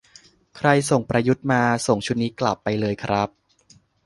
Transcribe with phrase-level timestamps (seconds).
[0.57, 3.29] "ใครส่งประยุทธ์มา ส่งชุดนี้กลับไปเลยครับ"